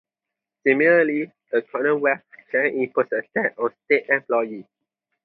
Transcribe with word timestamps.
Similarly, 0.63 1.31
the 1.51 1.61
Commonwealth 1.71 2.23
can 2.49 2.65
impose 2.75 3.05
a 3.11 3.21
tax 3.37 3.53
on 3.59 3.71
a 3.71 3.75
state 3.85 4.09
employee. 4.09 4.65